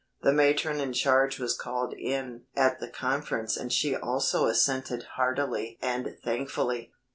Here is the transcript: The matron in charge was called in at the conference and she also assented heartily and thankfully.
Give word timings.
The 0.23 0.33
matron 0.33 0.79
in 0.79 0.93
charge 0.93 1.37
was 1.39 1.55
called 1.55 1.93
in 1.93 2.45
at 2.55 2.79
the 2.79 2.87
conference 2.87 3.55
and 3.55 3.71
she 3.71 3.95
also 3.95 4.47
assented 4.47 5.03
heartily 5.15 5.77
and 5.79 6.17
thankfully. 6.23 6.91